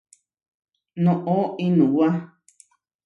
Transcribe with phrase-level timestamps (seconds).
[1.03, 2.07] Noʼó iʼnuwá.